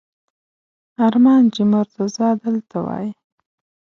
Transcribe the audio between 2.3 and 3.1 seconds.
دلته وای!